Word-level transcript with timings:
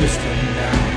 system 0.00 0.38
down. 0.56 0.90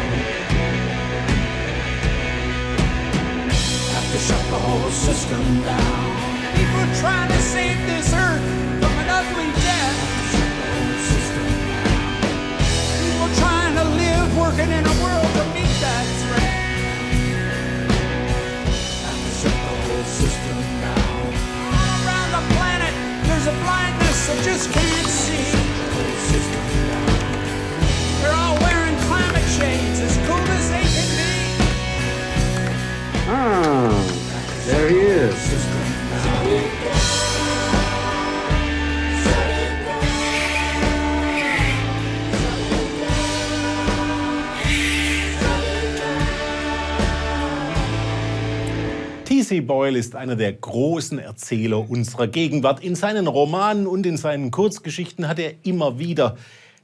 Have 3.96 4.10
to 4.14 4.20
shut 4.28 4.44
the 4.48 4.60
whole 4.66 4.92
system 4.92 5.44
down. 5.68 6.06
People 6.56 6.86
trying 7.04 7.30
to 7.36 7.40
save 7.54 7.80
this 7.86 8.14
earth 8.14 8.46
from 8.80 8.94
an 9.04 9.10
ugly 9.20 9.52
death. 9.68 9.98
Shut 10.32 10.52
the 10.60 10.68
whole 10.72 11.00
system 11.12 11.48
down. 11.72 12.00
People 13.04 13.30
trying 13.44 13.76
to 13.82 13.86
live 14.04 14.30
working 14.40 14.72
in 14.72 14.84
a 14.94 14.96
world 15.04 15.32
to 15.40 15.44
meet 15.52 15.76
that 15.84 16.06
threat. 16.24 16.56
Have 19.04 19.22
to 19.28 19.32
shut 19.42 19.58
the 19.68 19.74
whole 19.84 20.08
system 20.22 20.58
down. 20.80 21.28
All 21.76 21.92
around 22.08 22.30
the 22.40 22.44
planet, 22.56 22.94
there's 23.28 23.48
a 23.52 23.56
blindness 23.68 24.20
that 24.28 24.40
just 24.48 24.72
can't 24.72 25.08
see. 25.08 25.74
T.C. 49.44 49.60
Boyle 49.60 50.00
ist 50.00 50.16
einer 50.16 50.38
der 50.38 50.54
großen 50.54 51.20
Erzähler 51.20 51.90
unserer 51.90 52.28
Gegenwart. 52.28 52.82
In 52.82 52.96
seinen 52.96 53.28
Romanen 53.28 53.88
und 53.88 54.06
in 54.06 54.16
seinen 54.16 54.52
Kurzgeschichten 54.52 55.28
hat 55.28 55.38
er 55.38 55.52
immer 55.64 56.00
wieder 56.00 56.38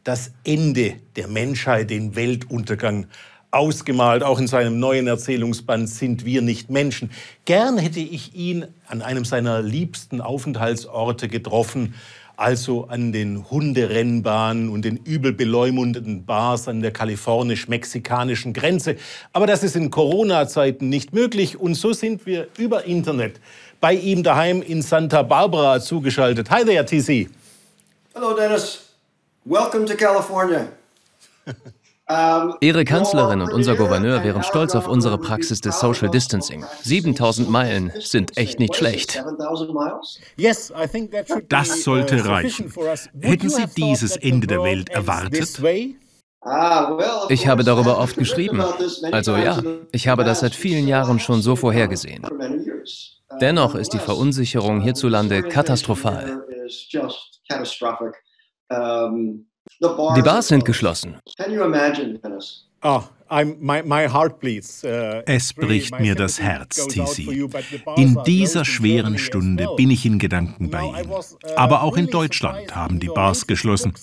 das 0.04 0.34
Ende 0.44 0.96
der 1.16 1.30
Menschheit, 1.30 1.90
den 1.90 2.18
Weltuntergang 2.18 3.06
ausgemalt. 3.50 4.24
Auch 4.24 4.40
in 4.40 4.48
seinem 4.48 4.78
neuen 4.78 5.08
Erzählungsband 5.08 5.88
Sind 5.88 6.26
wir 6.26 6.42
nicht 6.42 6.70
Menschen. 6.70 7.12
Gern 7.46 7.78
hätte 7.78 8.02
ich 8.02 8.36
ihn 8.36 8.66
an 8.88 9.02
einem 9.04 9.24
seiner 9.24 9.62
liebsten 9.62 10.20
Aufenthaltsorte 10.20 11.30
getroffen, 11.30 11.94
also 12.40 12.86
an 12.86 13.12
den 13.12 13.50
Hunderennbahnen 13.50 14.70
und 14.70 14.86
den 14.86 14.98
übel 14.98 15.34
beleumundeten 15.34 16.26
Bars 16.26 16.68
an 16.70 16.82
der 16.82 16.92
kalifornisch-mexikanischen 16.92 18.54
Grenze. 18.54 18.96
Aber 19.34 19.46
das 19.46 19.62
ist 19.62 19.76
in 19.76 19.90
Corona-Zeiten 19.92 20.88
nicht 20.88 21.14
möglich 21.14 21.60
und 21.60 21.76
so 21.76 21.92
sind 21.92 22.26
wir 22.26 22.48
über 22.58 22.86
Internet 22.86 23.42
bei 23.82 23.94
ihm 23.94 24.24
daheim 24.24 24.62
in 24.62 24.82
Santa 24.82 25.22
Barbara 25.22 25.82
zugeschaltet. 25.82 26.50
Hi 26.50 26.64
there, 26.64 26.86
TC. 26.86 27.30
Hello, 28.14 28.34
Dennis. 28.34 28.90
Welcome 29.44 29.86
to 29.86 29.96
California. 29.96 30.70
Um, 32.10 32.56
Ihre 32.60 32.86
Kanzlerin 32.86 33.40
und 33.42 33.54
unser 33.54 33.76
Gouverneur 33.76 34.24
wären 34.24 34.42
stolz 34.42 34.74
auf 34.74 34.88
unsere 34.88 35.20
Praxis 35.20 35.62
des 35.62 35.80
Social 35.80 36.10
Distancing. 36.10 36.66
7000 36.82 37.52
Meilen 37.52 37.92
sind 38.00 38.36
echt 38.36 38.58
nicht 38.58 38.76
schlecht. 38.76 39.24
Das 41.50 41.84
sollte 41.84 42.26
reichen. 42.26 42.74
Hätten 43.22 43.50
Sie 43.50 43.66
dieses 43.78 44.18
Ende 44.18 44.48
der 44.48 44.64
Welt 44.64 44.90
erwartet? 44.90 45.62
Ich 47.30 47.48
habe 47.48 47.64
darüber 47.64 48.00
oft 48.00 48.18
geschrieben. 48.18 48.64
Also 49.12 49.36
ja, 49.36 49.62
ich 49.92 50.08
habe 50.08 50.24
das 50.24 50.40
seit 50.40 50.56
vielen 50.56 50.88
Jahren 50.88 51.20
schon 51.20 51.44
so 51.44 51.56
vorhergesehen. 51.56 52.26
Dennoch 53.40 53.76
ist 53.76 53.94
die 53.94 54.00
Verunsicherung 54.00 54.82
hierzulande 54.82 55.44
katastrophal. 55.44 56.44
Die 59.82 60.22
Bars 60.22 60.48
sind 60.50 60.66
geschlossen. 60.66 61.18
Bleeds. 64.40 64.84
Uh, 64.84 65.22
Es 65.26 65.54
bricht 65.54 66.00
mir 66.00 66.16
das 66.16 66.40
Herz, 66.40 66.88
bars 66.88 67.20
In 67.96 68.18
dieser 68.26 68.66
schweren 68.66 69.20
Stunde 69.20 69.68
bin 69.78 69.92
ich 69.92 70.06
in 70.06 70.18
Gedanken 70.18 70.72
bei 70.72 70.82
Ihnen. 70.82 71.10
uh, 71.10 71.24
Aber 71.56 71.84
auch 71.84 71.96
in 71.96 72.08
Deutschland 72.08 72.76
haben 72.76 73.00
die 73.00 73.08
Bars 73.08 73.46
geschlossen. 73.46 73.94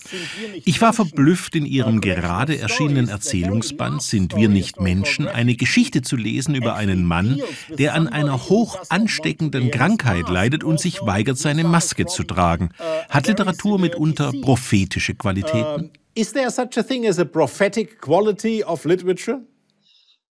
Ich 0.65 0.81
war 0.81 0.93
verblüfft, 0.93 1.57
in 1.57 1.67
Ihrem 1.67 2.01
gerade 2.01 2.59
erschienenen 2.59 3.09
Erzählungsband 3.09 4.01
Sind 4.01 4.37
wir 4.37 4.49
nicht 4.49 4.81
Menschen 4.81 5.27
eine 5.27 5.57
Geschichte 5.57 6.03
zu 6.03 6.15
lesen 6.15 6.55
über 6.55 6.77
einen 6.77 7.05
Mann, 7.05 7.41
der 7.71 7.95
an 7.95 8.07
einer 8.07 8.49
hoch 8.49 8.79
ansteckenden 8.91 9.73
Krankheit 9.73 10.29
leidet 10.29 10.63
und 10.63 10.79
sich 10.79 11.01
weigert, 11.03 11.39
seine 11.39 11.65
Maske 11.65 12.07
zu 12.07 12.23
tragen. 12.23 12.71
Hat 13.09 13.27
Literatur 13.27 13.81
mitunter 13.81 14.31
prophetische 14.41 15.15
Qualitäten? 15.15 15.91
Is 16.17 16.33
there 16.33 16.51
such 16.51 16.79
a 16.79 16.83
thing 16.83 17.07
as 17.07 17.19
a 17.19 17.27
prophetic 17.27 18.01
quality 18.01 18.65
of 18.65 18.87
literature? 18.87 19.41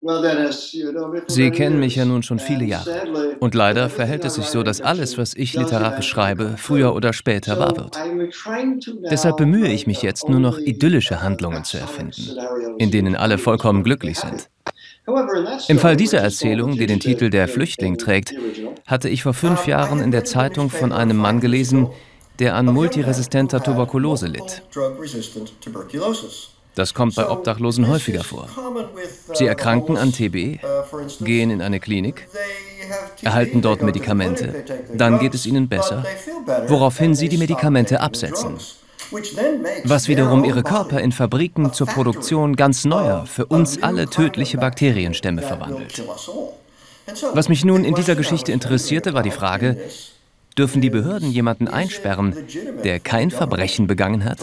Well, 0.01 0.21
Dennis, 0.21 0.73
you 0.73 0.91
know 0.91 1.07
me 1.07 1.19
for 1.21 1.29
Sie 1.29 1.51
kennen 1.51 1.79
mich 1.79 1.95
ja 1.95 2.03
nun 2.03 2.21
schon 2.21 2.39
viele 2.39 2.63
And 2.63 2.69
Jahre. 2.69 3.37
Und 3.39 3.55
leider 3.55 3.89
verhält 3.89 4.25
es 4.25 4.35
sich 4.35 4.45
so, 4.47 4.59
write 4.59 4.65
dass 4.65 4.81
alles, 4.81 5.17
was 5.17 5.33
ich 5.35 5.55
literarisch 5.55 6.07
schreibe, 6.07 6.55
früher 6.57 6.93
oder 6.93 7.13
später 7.13 7.59
wahr 7.59 7.77
wird. 7.77 7.95
I'm 7.97 8.29
trying 8.29 8.81
to 8.81 8.91
now 8.93 9.09
Deshalb 9.09 9.37
bemühe 9.37 9.67
ich 9.67 9.81
write 9.81 9.87
mich 9.87 10.01
jetzt 10.01 10.27
nur 10.27 10.41
noch 10.41 10.57
idyllische 10.57 11.15
uh, 11.15 11.21
Handlungen 11.21 11.63
zu 11.63 11.77
erfinden, 11.77 12.29
in 12.77 12.91
denen 12.91 13.15
alle 13.15 13.37
vollkommen 13.37 13.83
glücklich 13.83 14.19
sind. 14.19 14.49
Im 15.67 15.79
Fall 15.79 15.93
story, 15.93 15.97
dieser 15.97 16.19
Erzählung, 16.19 16.77
die 16.77 16.87
den 16.87 16.99
Titel 16.99 17.29
Der 17.29 17.43
in- 17.45 17.49
Flüchtling 17.49 17.93
in 17.93 17.97
trägt, 17.97 18.33
hatte 18.85 19.07
ich 19.07 19.23
vor 19.23 19.33
fünf 19.33 19.65
Jahren 19.65 20.01
in 20.01 20.11
der 20.11 20.25
Zeitung 20.25 20.69
von 20.69 20.91
einem 20.91 21.17
Mann 21.17 21.39
gelesen, 21.39 21.87
der 22.39 22.55
an 22.55 22.65
multiresistenter 22.67 23.61
Tuberkulose 23.61 24.27
litt. 24.27 24.63
Das 26.75 26.93
kommt 26.93 27.15
bei 27.15 27.29
Obdachlosen 27.29 27.87
häufiger 27.87 28.23
vor. 28.23 28.47
Sie 29.33 29.45
erkranken 29.45 29.97
an 29.97 30.13
TB, 30.13 30.59
gehen 31.19 31.49
in 31.49 31.61
eine 31.61 31.79
Klinik, 31.79 32.27
erhalten 33.21 33.61
dort 33.61 33.81
Medikamente, 33.81 34.63
dann 34.93 35.19
geht 35.19 35.35
es 35.35 35.45
ihnen 35.45 35.67
besser, 35.67 36.05
woraufhin 36.67 37.15
sie 37.15 37.27
die 37.27 37.37
Medikamente 37.37 37.99
absetzen, 37.99 38.55
was 39.83 40.07
wiederum 40.07 40.43
ihre 40.45 40.63
Körper 40.63 41.01
in 41.01 41.11
Fabriken 41.11 41.73
zur 41.73 41.87
Produktion 41.87 42.55
ganz 42.55 42.85
neuer, 42.85 43.25
für 43.25 43.45
uns 43.45 43.83
alle 43.83 44.07
tödliche 44.07 44.57
Bakterienstämme 44.57 45.41
verwandelt. 45.41 46.01
Was 47.33 47.49
mich 47.49 47.65
nun 47.65 47.83
in 47.83 47.95
dieser 47.95 48.15
Geschichte 48.15 48.51
interessierte, 48.51 49.13
war 49.13 49.23
die 49.23 49.31
Frage, 49.31 49.77
dürfen 50.59 50.81
die 50.81 50.89
Behörden 50.89 51.31
jemanden 51.31 51.67
einsperren, 51.67 52.35
der 52.83 52.99
kein 52.99 53.31
Verbrechen 53.31 53.87
begangen 53.87 54.25
hat? 54.25 54.39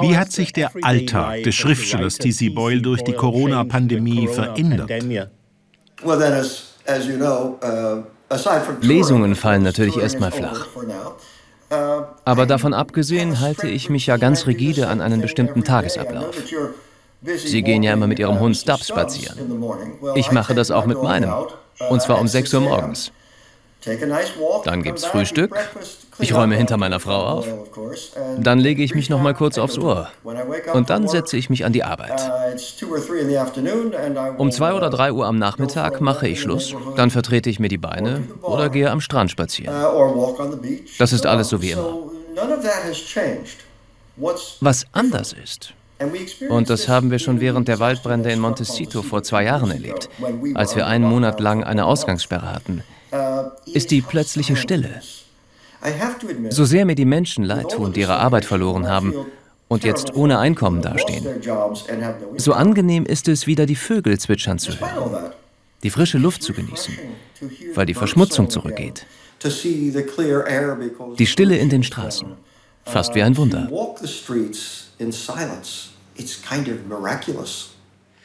Wie 0.00 0.16
hat 0.16 0.32
sich 0.32 0.52
der 0.52 0.70
Alltag 0.82 1.42
des 1.42 1.54
Schriftstellers 1.54 2.18
T.C. 2.18 2.50
Boyle 2.50 2.82
durch 2.82 3.02
die 3.02 3.14
Corona-Pandemie 3.14 4.28
verändert? 4.28 4.90
Well, 6.02 6.18
Dennis, 6.18 6.74
as 6.86 7.06
you 7.06 7.16
know, 7.16 7.58
uh, 7.62 8.02
aside 8.28 8.60
from 8.60 8.76
Lesungen 8.82 9.34
fallen 9.34 9.62
natürlich 9.62 9.96
erstmal 9.96 10.30
flach. 10.30 10.66
Uh, 11.70 11.74
Aber 12.26 12.44
davon 12.44 12.74
abgesehen 12.74 13.40
halte 13.40 13.66
ich 13.66 13.88
mich 13.88 14.06
ja 14.06 14.18
ganz 14.18 14.46
rigide 14.46 14.88
an 14.88 15.00
einen 15.00 15.22
bestimmten 15.22 15.64
Tagesablauf. 15.64 16.36
Sie 17.22 17.62
gehen 17.62 17.82
ja 17.82 17.94
immer 17.94 18.06
mit 18.06 18.18
Ihrem 18.18 18.38
Hund 18.38 18.58
Stubbs 18.58 18.88
spazieren. 18.88 19.38
Ich 20.16 20.30
mache 20.32 20.54
das 20.54 20.70
auch 20.70 20.84
mit 20.84 21.02
meinem. 21.02 21.32
Und 21.88 22.02
zwar 22.02 22.20
um 22.20 22.28
6 22.28 22.54
Uhr 22.54 22.60
morgens. 22.60 23.12
Dann 24.64 24.82
gibt's 24.82 25.04
Frühstück. 25.04 25.54
Ich 26.18 26.34
räume 26.34 26.56
hinter 26.56 26.76
meiner 26.76 26.98
Frau 26.98 27.24
auf. 27.24 27.46
Dann 28.38 28.58
lege 28.58 28.82
ich 28.82 28.94
mich 28.94 29.10
noch 29.10 29.20
mal 29.20 29.34
kurz 29.34 29.58
aufs 29.58 29.78
Ohr. 29.78 30.08
Und 30.72 30.90
dann 30.90 31.06
setze 31.06 31.36
ich 31.36 31.50
mich 31.50 31.64
an 31.64 31.72
die 31.72 31.84
Arbeit. 31.84 32.20
Um 34.38 34.50
2 34.50 34.72
oder 34.72 34.90
3 34.90 35.12
Uhr 35.12 35.26
am 35.26 35.38
Nachmittag 35.38 36.00
mache 36.00 36.26
ich 36.26 36.40
Schluss. 36.40 36.74
Dann 36.96 37.10
vertrete 37.10 37.48
ich 37.48 37.60
mir 37.60 37.68
die 37.68 37.78
Beine 37.78 38.24
oder 38.42 38.70
gehe 38.70 38.90
am 38.90 39.00
Strand 39.00 39.30
spazieren. 39.30 39.74
Das 40.98 41.12
ist 41.12 41.26
alles 41.26 41.48
so 41.48 41.62
wie 41.62 41.70
immer. 41.70 41.96
Was 44.60 44.86
anders 44.92 45.32
ist, 45.32 45.74
und 46.48 46.68
das 46.68 46.88
haben 46.88 47.10
wir 47.10 47.18
schon 47.18 47.40
während 47.40 47.68
der 47.68 47.78
Waldbrände 47.78 48.30
in 48.30 48.40
Montecito 48.40 49.02
vor 49.02 49.22
zwei 49.22 49.44
Jahren 49.44 49.70
erlebt, 49.70 50.08
als 50.54 50.76
wir 50.76 50.86
einen 50.86 51.04
Monat 51.04 51.40
lang 51.40 51.64
eine 51.64 51.86
Ausgangssperre 51.86 52.52
hatten, 52.52 52.82
ist 53.66 53.90
die 53.90 54.02
plötzliche 54.02 54.56
Stille. 54.56 55.00
So 56.50 56.64
sehr 56.64 56.84
mir 56.84 56.94
die 56.94 57.04
Menschen 57.04 57.44
leid 57.44 57.70
tun, 57.70 57.92
die 57.92 58.00
ihre 58.00 58.16
Arbeit 58.16 58.44
verloren 58.44 58.88
haben 58.88 59.14
und 59.68 59.84
jetzt 59.84 60.14
ohne 60.14 60.38
Einkommen 60.38 60.82
dastehen, 60.82 61.26
so 62.36 62.52
angenehm 62.52 63.06
ist 63.06 63.28
es, 63.28 63.46
wieder 63.46 63.66
die 63.66 63.76
Vögel 63.76 64.18
zwitschern 64.18 64.58
zu 64.58 64.72
hören, 64.78 65.30
die 65.82 65.90
frische 65.90 66.18
Luft 66.18 66.42
zu 66.42 66.52
genießen, 66.52 66.98
weil 67.74 67.86
die 67.86 67.94
Verschmutzung 67.94 68.50
zurückgeht. 68.50 69.06
Die 71.18 71.26
Stille 71.26 71.56
in 71.56 71.68
den 71.68 71.82
Straßen, 71.82 72.32
fast 72.86 73.14
wie 73.14 73.22
ein 73.22 73.36
Wunder. 73.36 73.68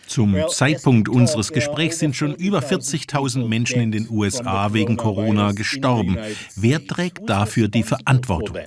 Zum 0.08 0.38
Zeitpunkt 0.50 1.10
unseres 1.10 1.52
Gesprächs 1.52 2.00
sind 2.00 2.16
schon 2.16 2.36
über 2.36 2.60
40.000 2.60 3.48
Menschen 3.48 3.82
in 3.82 3.92
den 3.92 4.10
USA 4.10 4.74
wegen 4.74 4.98
Corona 4.98 5.52
gestorben. 5.54 6.18
Wer 6.56 6.86
trägt 6.86 7.30
dafür 7.30 7.68
die 7.68 7.84
Verantwortung? 7.84 8.58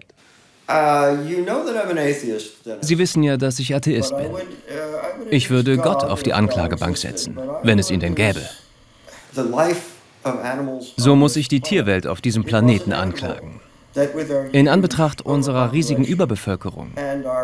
Uh. 0.67 1.19
Sie 2.81 2.99
wissen 2.99 3.23
ja, 3.23 3.37
dass 3.37 3.59
ich 3.59 3.75
Atheist 3.75 4.17
bin. 4.17 4.31
uh, 4.33 4.39
Ich 5.31 5.51
würde 5.51 5.77
Gott 5.77 6.05
auf 6.05 6.23
die 6.23 6.33
Anklagebank 6.33 6.97
setzen, 6.97 7.39
wenn 7.63 7.79
es 7.79 7.91
ihn 7.91 8.01
denn 8.01 8.15
gäbe. 8.15 8.41
So 10.97 11.17
muss 11.17 11.37
ich 11.37 11.49
die. 11.49 11.61
Tierwelt 11.61 12.07
auf 12.07 12.23
diesem 12.23 12.45
Planeten 12.45 12.95
anklagen. 12.95 13.61
In 14.53 14.69
Anbetracht 14.69 15.23
unserer 15.23 15.73
riesigen 15.73 16.05
Überbevölkerung, 16.05 16.93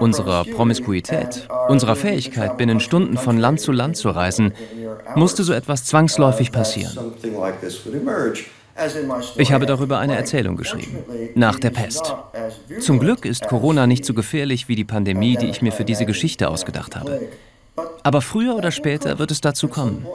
unserer 0.01 0.45
Promiskuität, 0.45 1.49
unserer 1.69 1.97
Fähigkeit, 1.97 2.57
binnen 2.57 2.81
Stunden 2.81 3.17
von 3.17 3.39
Land 3.39 3.61
zu 3.61 3.73
Land 3.73 3.97
zu 3.97 4.11
reisen, 4.11 4.53
musste 5.15 5.45
so 5.45 5.53
etwas 5.53 5.85
zwangsläufig 5.85 6.51
uh, 6.51 6.53
passieren. 6.53 7.13
Ich 9.37 9.53
habe 9.53 9.67
darüber 9.67 9.99
eine. 9.99 10.17
Erzählung 10.17 10.57
geschrieben, 10.57 10.99
nach 11.35 11.59
der 11.59 11.71
Pest. 11.71 12.15
Zum 12.81 12.99
Glück 12.99 13.25
ist 13.25 13.47
Corona 13.47 13.87
nicht 13.87 14.05
so 14.05 14.13
gefährlich 14.13 14.69
wie 14.69 14.77
die 14.77 14.85
Pandemie, 14.85 15.37
die 15.37 15.47
ich 15.47 15.63
mir 15.63 15.73
für 15.73 15.85
diese 15.85 16.05
Geschichte 16.05 16.49
ausgedacht 16.49 16.97
habe. 16.97 17.29
Aber 18.03 18.21
früher 18.21 18.55
oder 18.57 18.71
später 18.71 19.19
wird 19.19 19.31
es 19.31 19.41
dazu 19.41 19.69
kommen. 19.69 20.07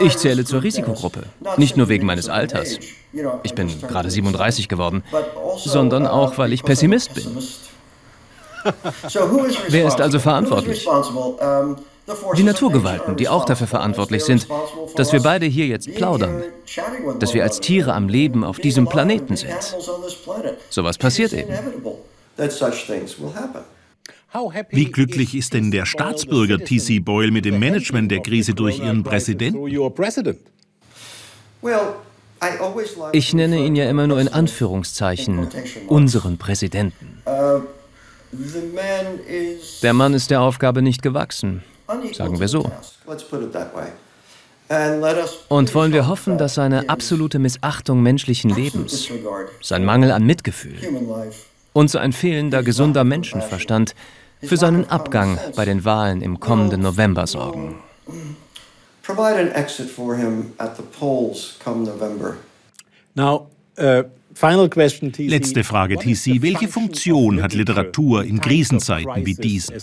Ich 0.00 0.16
zähle 0.16 0.44
zur 0.44 0.62
Risikogruppe. 0.62 1.24
Nicht 1.56 1.76
nur 1.76 1.88
wegen 1.88 2.06
meines 2.06 2.28
Alters. 2.28 2.78
Ich 3.42 3.54
bin 3.54 3.80
gerade 3.82 4.10
37 4.10 4.68
geworden, 4.68 5.02
sondern 5.56 6.06
auch, 6.06 6.38
weil 6.38 6.52
ich 6.52 6.62
Pessimist 6.62 7.14
bin. 7.14 7.38
Wer 9.68 9.86
ist 9.86 10.00
also 10.00 10.18
verantwortlich? 10.18 10.86
Die 12.36 12.42
Naturgewalten, 12.42 13.16
die 13.16 13.28
auch 13.28 13.44
dafür 13.44 13.66
verantwortlich 13.66 14.24
sind, 14.24 14.46
dass 14.96 15.12
wir 15.12 15.20
beide 15.22 15.46
hier 15.46 15.66
jetzt 15.66 15.94
plaudern, 15.94 16.42
dass 17.20 17.34
wir 17.34 17.42
als 17.42 17.60
Tiere 17.60 17.92
am 17.92 18.08
Leben 18.08 18.44
auf 18.44 18.58
diesem 18.58 18.88
Planeten 18.88 19.36
sind. 19.36 19.76
Sowas 20.70 20.96
passiert 20.98 21.32
eben. 21.34 21.52
Wie 24.70 24.84
glücklich 24.86 25.34
ist 25.34 25.54
denn 25.54 25.70
der 25.70 25.86
Staatsbürger 25.86 26.58
T.C. 26.58 26.98
Boyle 27.00 27.30
mit 27.30 27.44
dem 27.44 27.58
Management 27.58 28.10
der 28.10 28.20
Krise 28.20 28.54
durch 28.54 28.78
ihren 28.78 29.02
Präsidenten? 29.02 29.66
Ich 33.12 33.34
nenne 33.34 33.64
ihn 33.64 33.74
ja 33.74 33.88
immer 33.88 34.06
nur 34.06 34.20
in 34.20 34.28
Anführungszeichen 34.28 35.48
unseren 35.88 36.36
Präsidenten. 36.38 37.22
Der 39.82 39.92
Mann 39.94 40.14
ist 40.14 40.30
der 40.30 40.42
Aufgabe 40.42 40.82
nicht 40.82 41.02
gewachsen, 41.02 41.64
sagen 42.12 42.38
wir 42.38 42.48
so. 42.48 42.70
Und 45.48 45.74
wollen 45.74 45.92
wir 45.92 46.06
hoffen, 46.06 46.36
dass 46.36 46.54
seine 46.54 46.90
absolute 46.90 47.38
Missachtung 47.38 48.02
menschlichen 48.02 48.50
Lebens, 48.50 49.08
sein 49.62 49.84
Mangel 49.86 50.10
an 50.10 50.24
Mitgefühl 50.24 50.76
und 51.78 51.88
sein 51.88 52.12
fehlender 52.12 52.64
gesunder 52.64 53.04
Menschenverstand 53.04 53.94
für 54.42 54.56
seinen 54.56 54.90
Abgang 54.90 55.38
bei 55.54 55.64
den 55.64 55.84
Wahlen 55.84 56.22
im 56.22 56.40
kommenden 56.40 56.80
November 56.80 57.28
sorgen. 57.28 57.76
Provide 59.04 59.38
an 59.38 59.52
exit 59.52 59.88
for 59.88 60.16
him 60.16 60.46
at 60.58 60.76
the 60.76 60.82
polls 60.98 61.56
come 61.62 61.84
November. 61.84 62.36
Now, 63.14 63.46
uh, 63.78 64.02
final 64.34 64.68
question, 64.68 65.12
TC. 65.12 65.28
Letzte 65.28 65.62
Frage, 65.62 65.96
TC. 65.96 66.42
Welche 66.42 66.66
Funktion 66.66 67.40
hat 67.42 67.54
Literatur 67.54 68.24
in 68.24 68.40
Krisenzeiten 68.40 69.24
wie 69.24 69.34
diesen? 69.34 69.76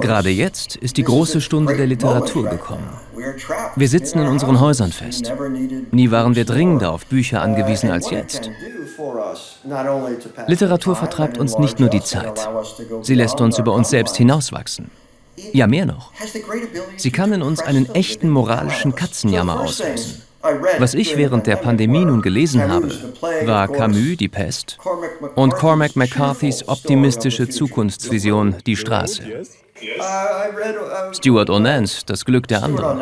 Gerade 0.00 0.30
jetzt 0.30 0.76
ist 0.76 0.96
die 0.96 1.02
große 1.02 1.40
Stunde 1.40 1.76
der 1.76 1.86
Literatur 1.86 2.48
gekommen. 2.48 2.88
Wir 3.76 3.88
sitzen 3.88 4.20
in 4.20 4.28
unseren. 4.28 4.60
Häusern 4.60 4.92
fest. 4.92 5.32
Nie 5.90 6.10
waren 6.10 6.36
wir 6.36 6.44
dringender 6.44 6.92
auf 6.92 7.06
Bücher 7.06 7.40
angewiesen 7.42 7.88
Uh, 7.88 7.92
als 7.94 8.04
what 8.04 8.12
it 8.12 8.18
jetzt. 8.18 8.50
Literatur 10.46 10.96
vertreibt 10.96 11.38
uns 11.38 11.58
nicht 11.58 11.80
nur 11.80 11.88
die 11.88 12.02
Zeit. 12.02 12.48
Sie 13.02 13.14
lässt 13.14 13.40
uns 13.40 13.58
über 13.58 13.72
uns 13.72 13.90
selbst 13.90 14.16
hinauswachsen. 14.16 14.90
Ja, 15.52 15.66
mehr 15.66 15.86
noch. 15.86 16.12
Sie 16.96 17.10
kann 17.10 17.32
in 17.32 17.42
uns 17.42 17.60
einen 17.60 17.92
echten 17.94 18.28
moralischen. 18.28 18.94
Katzenjammer 18.94 19.60
auslösen. 19.60 20.22
Was 20.78 20.94
ich 20.94 21.16
während 21.16 21.46
der 21.46 21.56
Pandemie 21.56 22.04
nun 22.04 22.20
gelesen 22.20 22.68
habe, 22.68 22.90
war 23.44 23.68
Camus 23.68 24.16
die 24.16 24.28
Pest 24.28 24.78
und 25.36 25.54
Cormac 25.54 25.94
McCarthy's 25.94 26.66
optimistische. 26.68 27.48
Zukunftsvision 27.48 28.56
Die 28.66 28.76
Straße. 28.76 29.22
Uh, 29.22 30.00
uh, 30.00 31.14
Stuart 31.14 31.50
Onans 31.50 32.04
Das 32.04 32.24
Glück 32.24 32.46
der 32.48 32.62
anderen. 32.62 33.00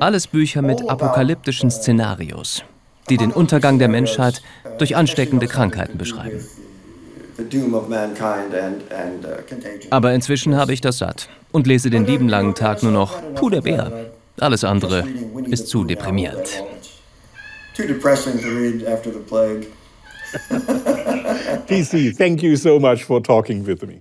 Alles 0.00 0.26
Bücher 0.26 0.62
mit 0.62 0.88
apokalyptischen 0.88 1.70
Szenarios, 1.70 2.62
die 3.10 3.16
den 3.16 3.32
Untergang 3.32 3.78
der 3.78 3.88
Menschheit 3.88 4.42
durch 4.78 4.96
ansteckende 4.96 5.46
Krankheiten 5.46 5.98
beschreiben. 5.98 6.40
Aber 9.90 10.12
inzwischen 10.12 10.56
habe 10.56 10.72
ich 10.72 10.80
das 10.80 10.98
satt 10.98 11.28
und 11.52 11.66
lese 11.66 11.90
den 11.90 12.06
lieben 12.06 12.28
langen 12.28 12.54
Tag 12.54 12.82
nur 12.82 12.92
noch 12.92 13.20
Puder 13.34 13.62
Bär. 13.62 14.10
Alles 14.38 14.64
andere 14.64 15.04
ist 15.46 15.68
zu 15.68 15.84
deprimierend. 15.84 16.64
TC, 21.66 22.14
thank 22.18 22.42
you 22.42 22.56
so 22.56 22.78
much 22.78 23.04
for 23.04 23.22
talking 23.22 23.66
with 23.66 23.82
me. 23.82 24.00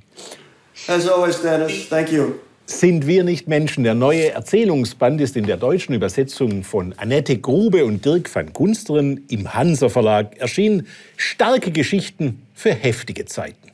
As 0.88 1.07
always, 1.07 1.41
Dennis, 1.41 1.88
thank 1.89 2.11
you. 2.11 2.39
Sind 2.69 3.07
wir 3.07 3.24
nicht 3.24 3.48
Menschen? 3.48 3.83
Der 3.83 3.95
neue 3.95 4.30
Erzählungsband 4.30 5.19
ist 5.21 5.36
in 5.36 5.48
der 5.48 5.57
deutschen 5.57 5.95
Übersetzung 5.95 6.63
von 6.63 6.94
Annette 6.98 7.36
Grube 7.39 7.83
und 7.83 8.06
Dirk 8.06 8.33
van 8.33 8.54
Gunsteren 8.54 9.25
im 9.27 9.56
Hansa 9.56 9.89
Verlag 9.89 10.38
erschienen. 10.38 10.86
Starke 11.18 11.71
Geschichten 11.71 12.44
für 12.54 12.71
heftige 12.71 13.25
Zeiten. 13.25 13.71